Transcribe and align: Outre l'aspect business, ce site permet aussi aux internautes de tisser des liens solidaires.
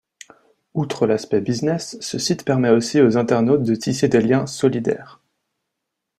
Outre 0.73 1.05
l'aspect 1.05 1.41
business, 1.41 1.95
ce 2.01 2.17
site 2.17 2.43
permet 2.43 2.71
aussi 2.71 2.99
aux 3.01 3.17
internautes 3.17 3.61
de 3.61 3.75
tisser 3.75 4.07
des 4.07 4.19
liens 4.21 4.47
solidaires. 4.47 5.21